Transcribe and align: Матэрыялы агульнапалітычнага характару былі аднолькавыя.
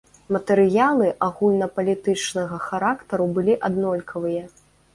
Матэрыялы 0.35 1.09
агульнапалітычнага 1.27 2.57
характару 2.67 3.31
былі 3.39 3.61
аднолькавыя. 3.71 4.43